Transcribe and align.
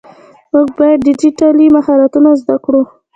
مونږ 0.51 0.69
باید 0.79 1.03
ډيجيټلي 1.07 1.67
مهارتونه 1.75 2.29
زده 2.41 2.55
کړو. 2.63 2.81